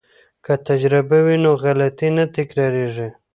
که 0.45 0.53
تجربه 0.67 1.17
وي 1.25 1.35
نو 1.43 1.51
غلطي 1.63 2.09
نه 2.15 2.25
تکراریږي. 2.35 3.09